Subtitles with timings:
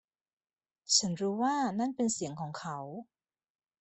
[0.95, 2.77] ฉันรู้ว่านั่นเป็นเสียงของเขา